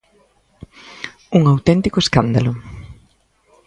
[1.37, 2.51] Un auténtico escándalo.